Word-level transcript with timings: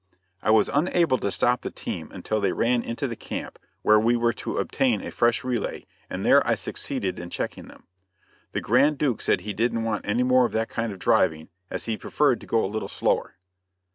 I 0.41 0.49
was 0.49 0.67
unable 0.67 1.19
to 1.19 1.29
stop 1.29 1.61
the 1.61 1.69
team 1.69 2.09
until 2.11 2.41
they 2.41 2.53
ran 2.53 2.81
into 2.81 3.07
the 3.07 3.15
camp 3.15 3.59
where 3.83 3.99
we 3.99 4.15
were 4.17 4.33
to 4.33 4.57
obtain 4.57 4.99
a 5.01 5.11
fresh 5.11 5.43
relay, 5.43 5.85
and 6.09 6.25
there 6.25 6.41
I 6.47 6.55
succeeded 6.55 7.19
in 7.19 7.29
checking 7.29 7.67
them. 7.67 7.83
The 8.53 8.61
Grand 8.61 8.97
Duke 8.97 9.21
said 9.21 9.41
he 9.41 9.53
didn't 9.53 9.83
want 9.83 10.07
any 10.07 10.23
more 10.23 10.47
of 10.47 10.53
that 10.53 10.69
kind 10.69 10.91
of 10.91 10.97
driving, 10.97 11.49
as 11.69 11.85
he 11.85 11.97
preferred 11.97 12.41
to 12.41 12.47
go 12.47 12.65
a 12.65 12.65
little 12.65 12.89
slower. 12.89 13.35